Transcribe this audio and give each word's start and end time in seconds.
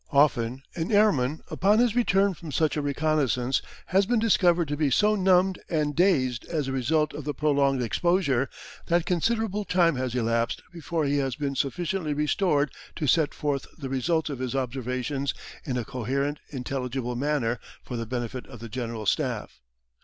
Often 0.09 0.63
an 0.73 0.91
airman 0.91 1.41
upon 1.51 1.77
his 1.77 1.95
return 1.95 2.33
from 2.33 2.51
such 2.51 2.75
a 2.75 2.81
reconnaissance 2.81 3.61
has 3.85 4.07
been 4.07 4.17
discovered 4.17 4.67
to 4.69 4.75
be 4.75 4.89
so 4.89 5.13
numbed 5.13 5.59
and 5.69 5.95
dazed 5.95 6.43
as 6.45 6.67
a 6.67 6.71
result 6.71 7.13
of 7.13 7.23
the 7.23 7.35
prolonged 7.35 7.83
exposure, 7.83 8.49
that 8.87 9.05
considerable 9.05 9.63
time 9.63 9.97
has 9.97 10.15
elapsed 10.15 10.63
before 10.73 11.05
he 11.05 11.17
has 11.19 11.35
been 11.35 11.53
sufficiently 11.53 12.15
restored 12.15 12.71
to 12.95 13.05
set 13.05 13.31
forth 13.35 13.67
the 13.77 13.89
results 13.89 14.31
of 14.31 14.39
his 14.39 14.55
observations 14.55 15.35
in 15.65 15.77
a 15.77 15.85
coherent, 15.85 16.39
intelligible 16.49 17.15
manner 17.15 17.59
for 17.83 17.95
the 17.95 18.07
benefit 18.07 18.47
of 18.47 18.59
the 18.59 18.69
General 18.69 19.05
Staff. 19.05 19.61